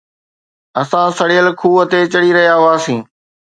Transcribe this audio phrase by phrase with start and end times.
[0.81, 2.99] اسان سڙيل کوهه تي چڙهي رهيا هئاسين